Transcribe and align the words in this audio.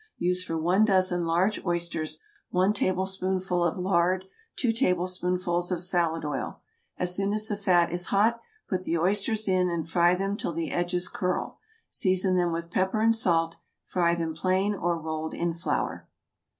Use 0.17 0.43
for 0.43 0.57
one 0.57 0.83
dozen 0.83 1.27
large 1.27 1.63
oysters 1.63 2.17
one 2.49 2.73
tablespoonful 2.73 3.63
of 3.63 3.77
lard, 3.77 4.25
two 4.55 4.71
tablespoonfuls 4.71 5.71
of 5.71 5.79
salad 5.79 6.25
oil. 6.25 6.59
As 6.97 7.13
soon 7.15 7.33
as 7.33 7.47
the 7.47 7.55
fat 7.55 7.91
is 7.91 8.07
hot 8.07 8.39
put 8.67 8.83
the 8.83 8.97
oysters 8.97 9.47
in 9.47 9.69
and 9.69 9.87
fry 9.87 10.15
them 10.15 10.35
till 10.37 10.53
the 10.53 10.71
edges 10.71 11.07
curl. 11.07 11.59
Season 11.91 12.35
them 12.35 12.51
with 12.51 12.71
pepper 12.71 12.99
and 12.99 13.13
salt. 13.13 13.57
Fry 13.85 14.15
them 14.15 14.33
plain 14.33 14.73
or 14.73 14.97
rolled 14.99 15.35
in 15.35 15.53
flour. 15.53 16.07